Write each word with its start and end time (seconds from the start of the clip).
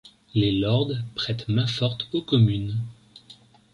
Les 0.33 0.51
lords 0.51 0.95
prêtent 1.13 1.47
main-forte 1.47 2.07
aux 2.13 2.23
communes. 2.23 2.73